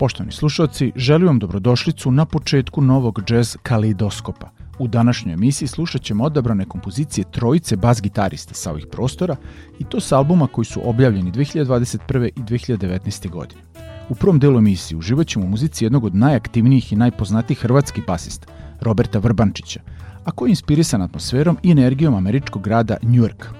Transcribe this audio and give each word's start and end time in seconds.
Poštovani 0.00 0.32
slušalci, 0.32 0.92
želim 0.96 1.26
vam 1.26 1.38
dobrodošlicu 1.38 2.10
na 2.10 2.24
početku 2.24 2.80
novog 2.80 3.22
jazz 3.30 3.56
kalidoskopa. 3.62 4.50
U 4.78 4.88
današnjoj 4.88 5.34
emisiji 5.34 5.68
slušat 5.68 6.02
ćemo 6.02 6.24
odabrane 6.24 6.64
kompozicije 6.64 7.24
trojice 7.30 7.76
bas 7.76 8.02
gitarista 8.02 8.54
sa 8.54 8.70
ovih 8.70 8.86
prostora 8.92 9.36
i 9.78 9.84
to 9.84 10.00
s 10.00 10.12
albuma 10.12 10.46
koji 10.46 10.64
su 10.64 10.80
objavljeni 10.84 11.32
2021. 11.32 12.28
i 12.36 12.40
2019. 12.40 13.30
godine. 13.30 13.60
U 14.08 14.14
prvom 14.14 14.38
delu 14.38 14.58
emisije 14.58 14.98
uživat 14.98 15.26
ćemo 15.26 15.44
u 15.44 15.48
muzici 15.48 15.84
jednog 15.84 16.04
od 16.04 16.14
najaktivnijih 16.14 16.92
i 16.92 16.96
najpoznatijih 16.96 17.58
hrvatskih 17.58 18.04
basista, 18.06 18.46
Roberta 18.80 19.18
Vrbančića, 19.18 19.80
a 20.24 20.30
koji 20.30 20.48
je 20.48 20.52
inspirisan 20.52 21.02
atmosferom 21.02 21.58
i 21.62 21.70
energijom 21.70 22.14
američkog 22.14 22.62
grada 22.62 22.96
New 23.02 23.22
York. 23.22 23.59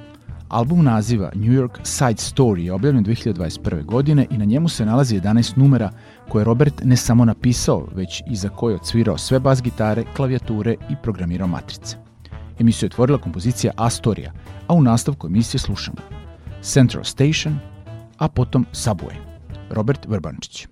Album 0.51 0.85
naziva 0.85 1.31
New 1.35 1.53
York 1.53 1.79
Side 1.83 2.17
Story 2.17 2.59
je 2.59 2.73
objavljen 2.73 3.05
2021. 3.05 3.85
godine 3.85 4.27
i 4.31 4.39
na 4.39 4.45
njemu 4.45 4.69
se 4.69 4.87
nalazi 4.87 5.21
11 5.21 5.59
numera 5.59 5.91
koje 6.29 6.45
Robert 6.45 6.75
ne 6.85 6.97
samo 6.97 7.25
napisao, 7.25 7.87
već 7.95 8.23
i 8.27 8.37
za 8.37 8.49
koje 8.49 8.75
odsvirao 8.75 9.19
sve 9.19 9.41
bas 9.41 9.63
gitare, 9.63 10.05
klavijature 10.17 10.75
i 10.91 10.95
programirao 11.03 11.49
matrice. 11.49 11.97
Emisiju 12.59 12.87
je 12.87 12.91
otvorila 12.91 13.19
kompozicija 13.19 13.73
Astoria, 13.77 14.33
a 14.67 14.75
u 14.75 14.83
nastavku 14.83 15.27
emisije 15.27 15.59
slušamo 15.59 15.99
Central 16.63 17.05
Station, 17.05 17.59
a 18.19 18.29
potom 18.29 18.67
Subway. 18.73 19.15
Robert 19.71 20.07
Vrbančić. 20.07 20.67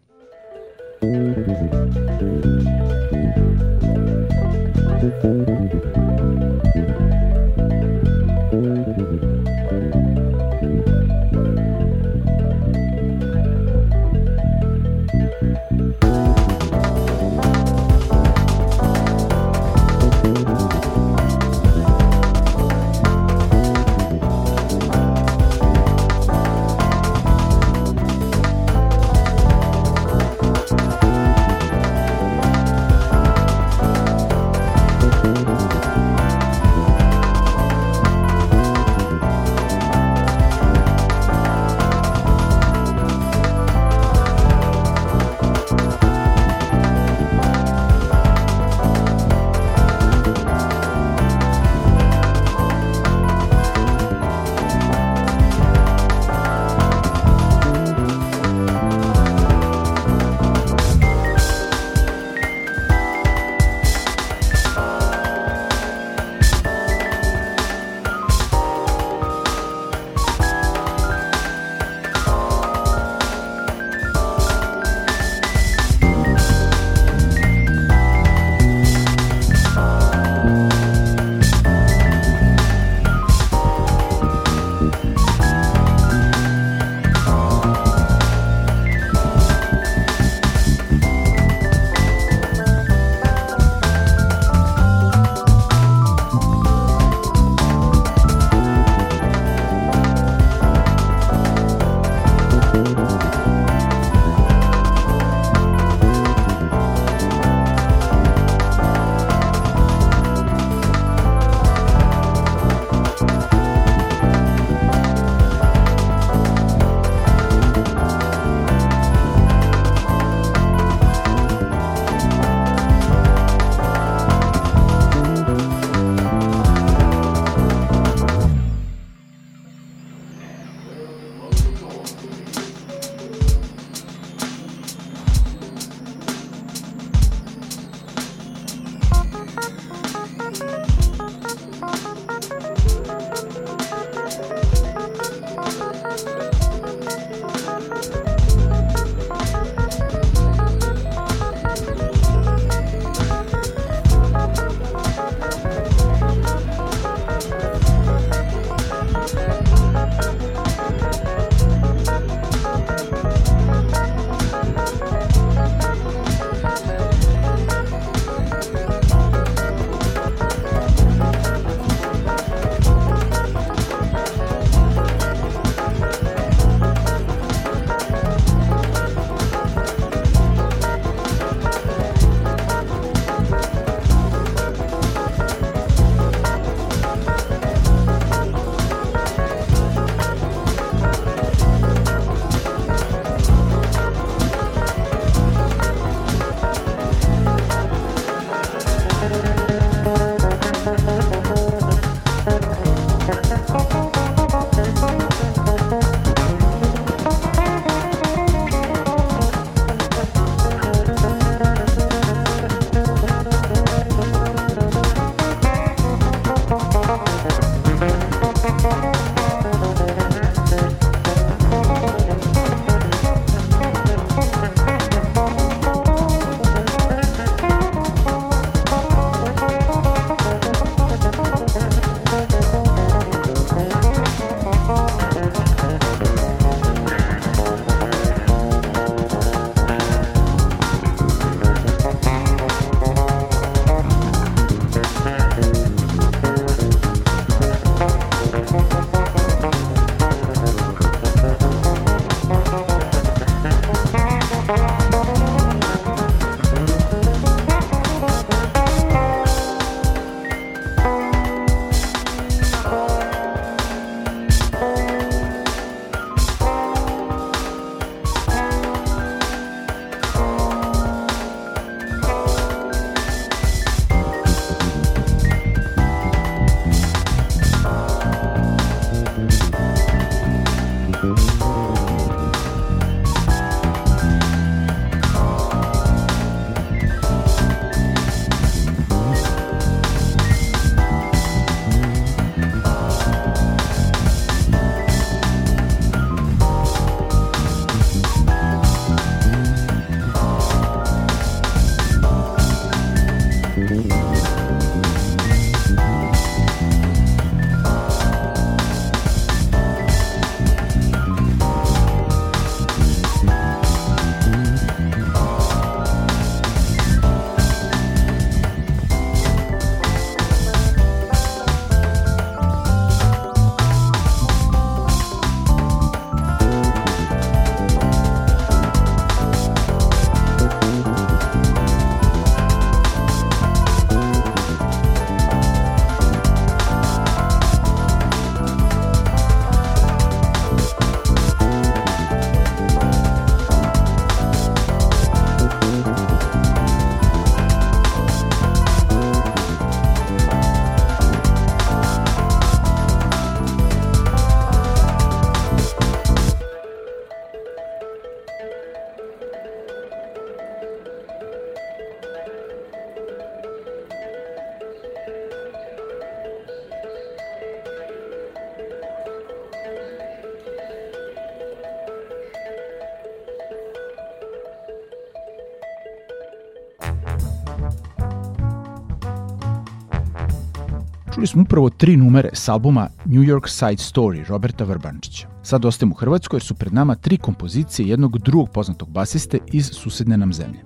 Smo 381.59 381.63
upravo 381.63 381.91
tri 381.91 382.17
numere 382.17 382.51
s 382.53 382.69
albuma 382.69 383.09
New 383.25 383.43
York 383.43 383.69
Side 383.69 384.03
Story 384.03 384.49
Roberta 384.49 384.85
Vrbančića. 384.85 385.49
Sad 385.63 385.85
ostajemo 385.85 386.15
u 386.15 386.17
Hrvatskoj 386.17 386.57
jer 386.57 386.63
su 386.63 386.75
pred 386.75 386.95
nama 386.95 387.15
tri 387.15 387.37
kompozicije 387.37 388.09
jednog 388.09 388.39
drugog 388.39 388.69
poznatog 388.71 389.11
basiste 389.11 389.59
iz 389.73 389.91
susedne 389.93 390.37
nam 390.37 390.53
zemlje. 390.53 390.81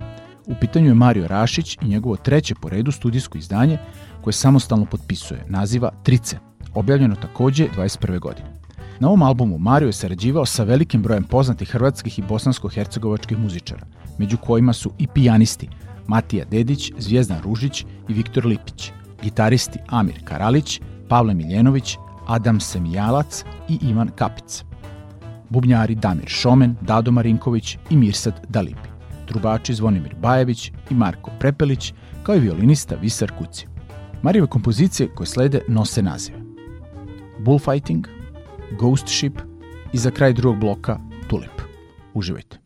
U 0.45 0.53
pitanju 0.61 0.87
je 0.87 0.93
Mario 0.93 1.27
Rašić 1.27 1.77
i 1.81 1.87
njegovo 1.87 2.15
treće 2.15 2.55
po 2.55 2.69
redu 2.69 2.91
studijsko 2.91 3.37
izdanje 3.37 3.77
koje 4.21 4.33
samostalno 4.33 4.85
potpisuje, 4.85 5.45
naziva 5.49 5.91
Trice, 6.03 6.37
objavljeno 6.73 7.15
takođe 7.15 7.67
21. 7.77 8.19
godine. 8.19 8.47
Na 8.99 9.07
ovom 9.07 9.21
albumu 9.21 9.57
Mario 9.57 9.87
je 9.87 9.93
sarađivao 9.93 10.45
sa 10.45 10.63
velikim 10.63 11.01
brojem 11.01 11.23
poznatih 11.23 11.69
hrvatskih 11.69 12.19
i 12.19 12.23
bosansko-hercegovačkih 12.29 13.37
muzičara, 13.37 13.85
među 14.17 14.37
kojima 14.37 14.73
su 14.73 14.91
i 14.97 15.07
pijanisti 15.07 15.69
Matija 16.07 16.45
Dedić, 16.45 16.91
Zvijezdan 16.97 17.41
Ružić 17.43 17.85
i 18.09 18.13
Viktor 18.13 18.45
Lipić, 18.45 18.91
gitaristi 19.23 19.79
Amir 19.87 20.23
Karalić, 20.23 20.81
Pavle 21.09 21.33
Miljenović, 21.33 21.97
Adam 22.27 22.59
Semijalac 22.59 23.43
i 23.69 23.79
Ivan 23.81 24.09
Kapic. 24.15 24.63
Bubnjari 25.49 25.95
Damir 25.95 26.27
Šomen, 26.27 26.75
Dado 26.81 27.11
Marinković 27.11 27.77
i 27.89 27.97
Mirsad 27.97 28.45
Dalipi. 28.49 28.89
Trubači 29.25 29.73
Zvonimir 29.73 30.15
Bajević 30.15 30.71
i 30.89 30.93
Marko 30.93 31.31
Prepelić, 31.39 31.93
kao 32.23 32.35
i 32.35 32.39
violinista 32.39 32.95
Visar 32.95 33.31
Kuci. 33.37 33.67
Marijeve 34.21 34.47
kompozicije 34.47 35.09
koje 35.15 35.27
slede 35.27 35.61
nose 35.67 36.01
nazive 36.01 36.37
Bullfighting, 37.39 38.07
Ghost 38.79 39.07
Ship 39.07 39.33
i 39.93 39.97
za 39.97 40.11
kraj 40.11 40.33
drugog 40.33 40.59
bloka 40.59 40.99
Tulip. 41.27 41.61
Uživajte. 42.13 42.57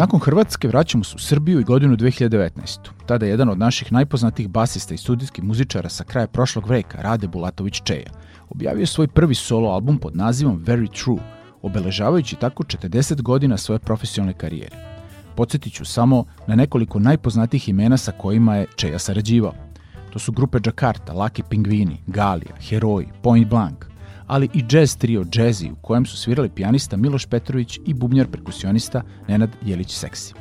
Nakon 0.00 0.20
Hrvatske 0.20 0.68
vraćamo 0.68 1.04
se 1.04 1.16
u 1.16 1.18
Srbiju 1.18 1.60
i 1.60 1.64
godinu 1.64 1.96
2019. 1.96 2.78
Tada 3.06 3.26
je 3.26 3.30
jedan 3.30 3.48
od 3.48 3.58
naših 3.58 3.92
najpoznatijih 3.92 4.48
basista 4.48 4.94
i 4.94 4.98
studijskih 4.98 5.44
muzičara 5.44 5.88
sa 5.88 6.04
kraja 6.04 6.26
prošlog 6.26 6.66
veka, 6.66 7.02
Rade 7.02 7.28
Bulatović 7.28 7.82
Čeja, 7.84 8.10
objavio 8.48 8.86
svoj 8.86 9.08
prvi 9.08 9.34
solo 9.34 9.70
album 9.70 9.98
pod 9.98 10.16
nazivom 10.16 10.64
Very 10.64 11.02
True, 11.04 11.18
obeležavajući 11.62 12.36
tako 12.36 12.62
40 12.62 13.22
godina 13.22 13.56
svoje 13.56 13.78
profesionalne 13.78 14.38
karijere. 14.38 14.76
Podsjetit 15.36 15.72
ću 15.72 15.84
samo 15.84 16.24
na 16.46 16.56
nekoliko 16.56 16.98
najpoznatijih 16.98 17.68
imena 17.68 17.96
sa 17.96 18.12
kojima 18.12 18.56
je 18.56 18.66
Čeja 18.76 18.98
sarađivao. 18.98 19.54
To 20.12 20.18
su 20.18 20.32
grupe 20.32 20.58
Jakarta, 20.66 21.12
Lucky 21.12 21.42
Pingvini, 21.48 22.02
Galija, 22.06 22.56
Heroji, 22.60 23.08
Point 23.22 23.48
Blank, 23.48 23.89
ali 24.30 24.48
i 24.54 24.64
jazz 24.68 24.96
trio 24.96 25.24
Jazzy 25.24 25.72
u 25.72 25.76
kojem 25.76 26.06
su 26.06 26.16
svirali 26.16 26.48
pijanista 26.48 26.96
Miloš 26.96 27.26
Petrović 27.26 27.78
i 27.86 27.94
bubnjar 27.94 28.26
perkusionista 28.26 29.02
Nenad 29.28 29.50
Jelić 29.62 29.90
Seksi. 29.90 30.34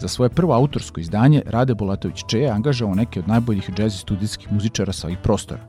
Za 0.00 0.08
svoje 0.08 0.28
prvo 0.28 0.54
autorsko 0.54 1.00
izdanje 1.00 1.42
Rade 1.46 1.74
Bulatović 1.74 2.24
Čeje 2.28 2.50
angažao 2.50 2.94
neke 2.94 3.20
od 3.20 3.28
najboljih 3.28 3.70
jazz 3.78 4.00
studijskih 4.00 4.52
muzičara 4.52 4.92
sa 4.92 5.06
ovih 5.06 5.18
prostora. 5.22 5.60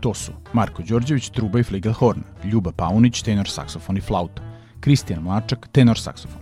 To 0.00 0.14
su 0.14 0.32
Marko 0.52 0.82
Đorđević, 0.82 1.28
truba 1.28 1.58
i 1.58 1.62
fligelhorn, 1.62 2.20
Ljuba 2.44 2.72
Paunić, 2.72 3.22
tenor 3.22 3.48
saksofon 3.48 3.96
i 3.96 4.00
flauta, 4.00 4.42
Kristijan 4.80 5.22
Mlačak, 5.22 5.68
tenor 5.72 5.98
saksofon, 5.98 6.40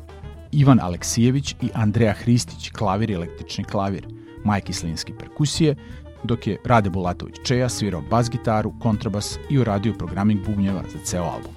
Ivan 0.52 0.80
Aleksijević 0.80 1.56
i 1.62 1.70
Andreja 1.74 2.12
Hristić, 2.12 2.70
klavir 2.70 3.10
i 3.10 3.14
električni 3.14 3.64
klavir, 3.64 4.06
Majki 4.44 4.72
Slinski 4.72 5.12
perkusije, 5.18 5.76
dok 6.24 6.46
je 6.46 6.56
Rade 6.64 6.90
Bulatović 6.90 7.34
Čeja 7.44 7.68
svirao 7.68 8.02
bas 8.10 8.30
gitaru, 8.30 8.72
kontrabas 8.80 9.38
i 9.50 9.58
uradio 9.58 9.92
programing 9.92 10.46
bubnjeva 10.46 10.82
za 10.92 10.98
ceo 11.04 11.22
album. 11.22 11.52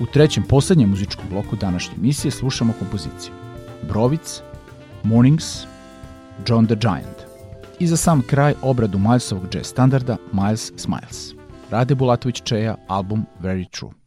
U 0.00 0.06
trećem 0.06 0.42
poslednjem 0.42 0.90
muzičkom 0.90 1.24
bloku 1.30 1.56
današnje 1.56 1.94
emisije 1.96 2.30
slušamo 2.30 2.72
kompoziciju 2.78 3.34
Brovic, 3.88 4.40
Mornings, 5.02 5.44
John 6.46 6.66
the 6.66 6.76
Giant 6.76 7.26
i 7.78 7.86
za 7.86 7.96
sam 7.96 8.22
kraj 8.22 8.54
obradu 8.62 8.98
Milesovog 8.98 9.54
jazz 9.54 9.66
standarda 9.66 10.16
Miles 10.32 10.72
Smiles. 10.76 11.34
Rade 11.70 11.94
Bulatović 11.94 12.42
Čeja, 12.42 12.76
album 12.88 13.26
Very 13.42 13.70
True. 13.70 14.05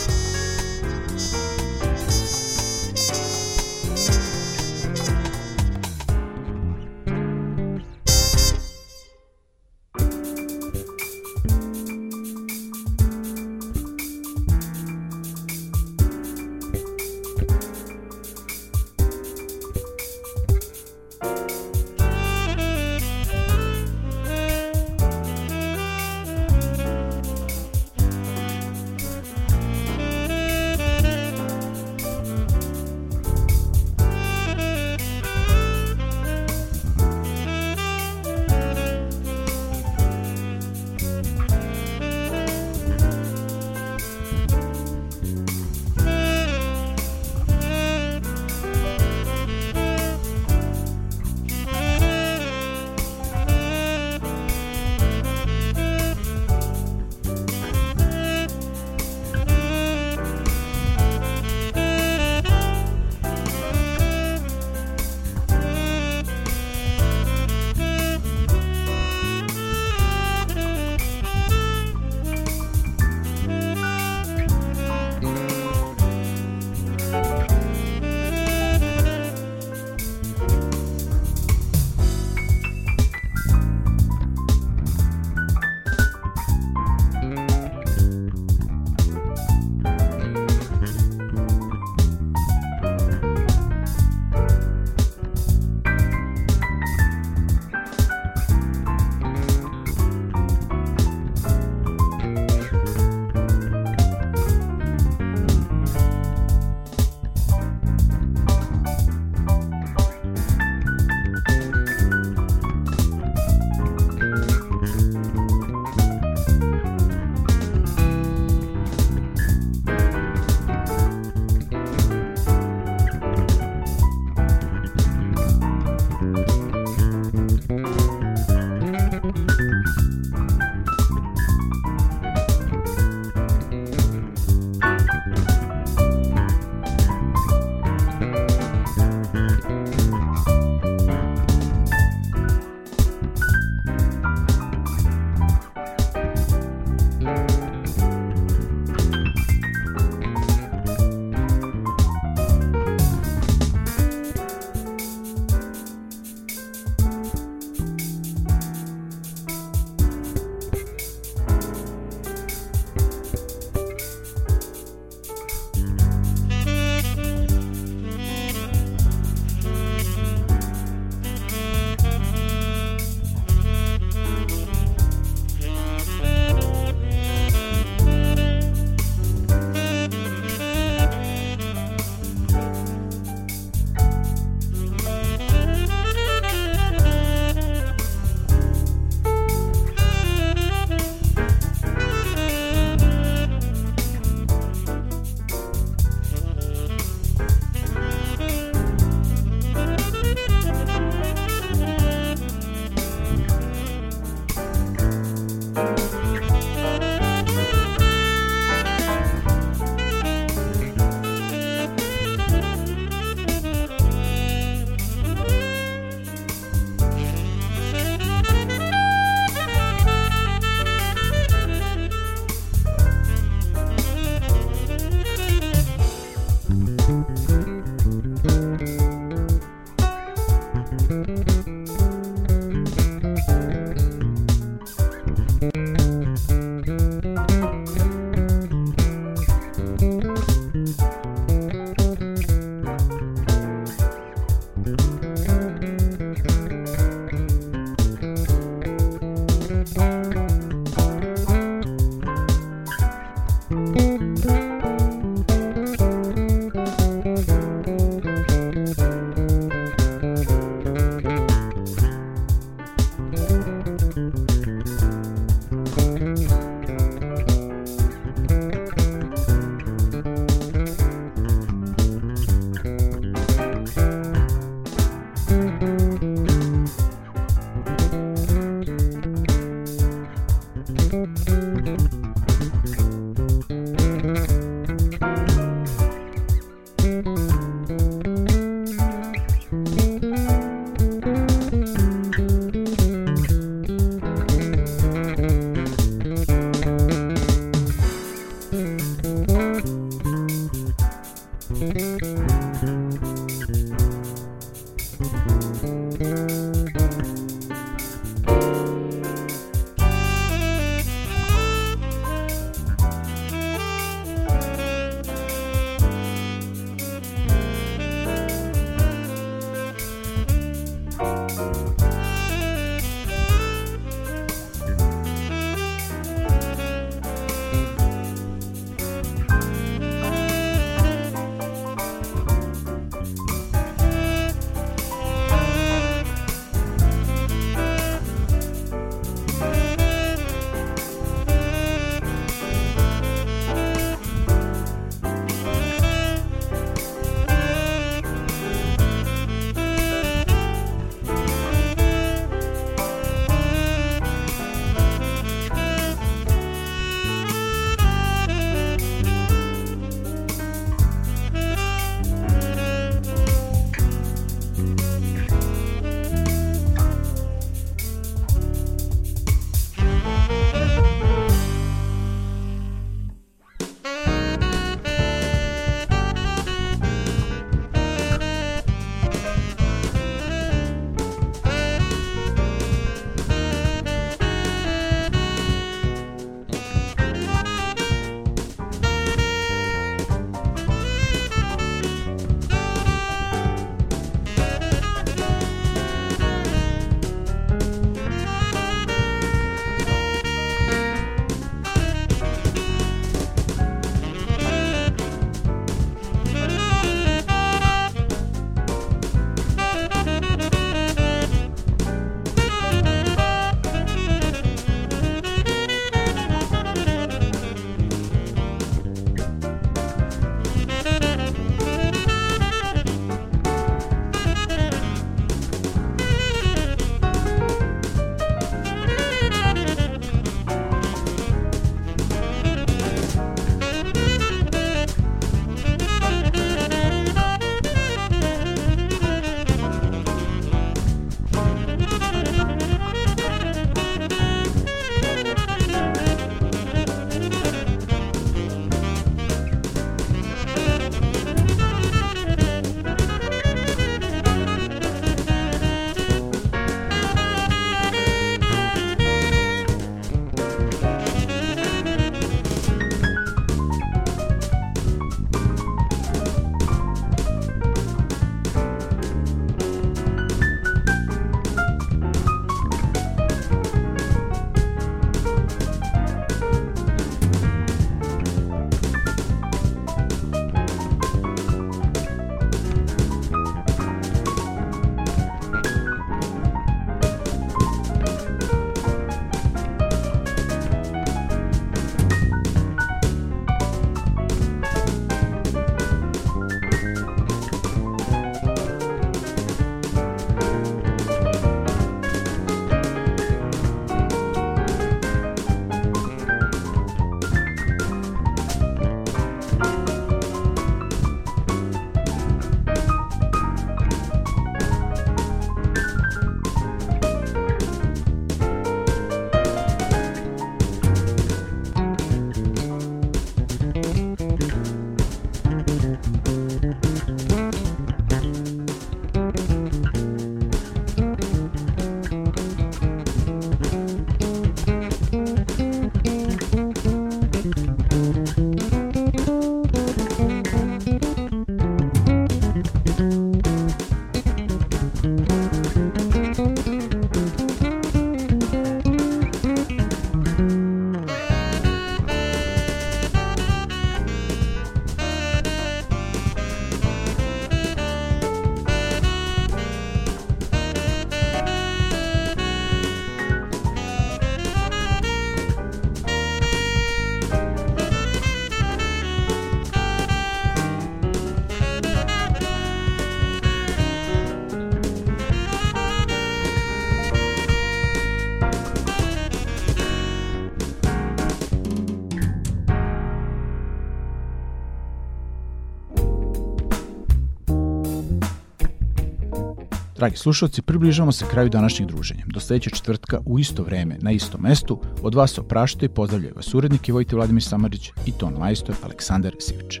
Dragi 590.24 590.36
slušalci, 590.36 590.82
približavamo 590.82 591.32
se 591.32 591.44
kraju 591.50 591.68
današnjeg 591.68 592.08
druženja. 592.08 592.44
Do 592.46 592.60
sledećeg 592.60 592.92
četvrtka 592.92 593.40
u 593.46 593.58
isto 593.58 593.82
vreme, 593.82 594.16
na 594.20 594.32
istom 594.32 594.60
mestu, 594.60 595.00
od 595.22 595.34
vas 595.34 595.58
opraštaju 595.58 596.10
i 596.10 596.14
pozdravljaju 596.14 596.54
vas 596.56 596.74
urednik 596.74 597.08
Vojte 597.08 597.36
Vladimir 597.36 597.62
Samarić 597.62 598.10
i 598.26 598.32
ton 598.32 598.54
majstor 598.58 598.94
Aleksandar 599.02 599.54
Sivić. 599.60 600.00